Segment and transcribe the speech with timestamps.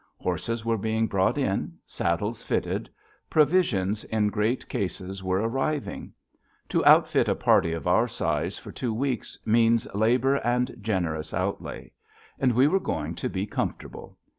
[0.17, 2.89] Horses were being brought in, saddles fitted;
[3.29, 6.11] provisions in great cases were arriving.
[6.69, 11.91] To outfit a party of our size for two weeks means labor and generous outlay.
[12.39, 14.17] And we were going to be comfortable.